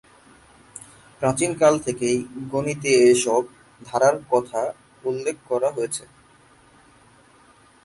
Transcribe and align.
প্রাচীন 1.21 1.51
কাল 1.59 1.73
থেকেই 1.79 2.17
গণিতে 2.51 2.91
এসব 3.11 3.41
ধারার 3.81 4.15
কথা 4.31 4.61
উল্লেখ 5.03 5.35
করা 5.49 5.69
হয়েছে। 5.71 6.03